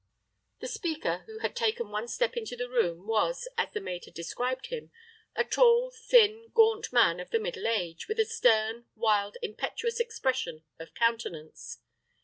[0.61, 4.15] The speaker, who had taken one step into the room, was, as the maid had
[4.15, 4.89] described him,
[5.35, 10.63] a tall, thin, gaunt man, of the middle age, with a stern, wild, impetuous expression
[10.79, 11.81] of countenance.